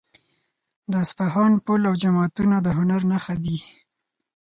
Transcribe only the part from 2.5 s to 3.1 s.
د هنر